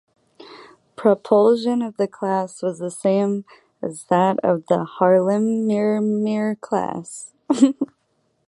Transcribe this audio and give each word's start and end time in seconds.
Propulsion 0.95 1.83
of 1.83 1.97
the 1.97 2.07
class 2.07 2.63
was 2.63 2.79
the 2.79 2.89
same 2.89 3.45
as 3.83 4.05
that 4.05 4.39
of 4.43 4.65
the 4.65 4.83
"Haarlemmermeer" 4.97 6.59
class. 6.59 7.31